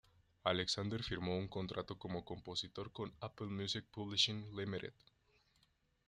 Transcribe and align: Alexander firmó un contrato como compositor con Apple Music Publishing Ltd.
Alexander 0.45 1.03
firmó 1.03 1.37
un 1.37 1.47
contrato 1.47 1.95
como 1.99 2.25
compositor 2.25 2.91
con 2.91 3.13
Apple 3.19 3.45
Music 3.45 3.85
Publishing 3.91 4.47
Ltd. 4.57 4.93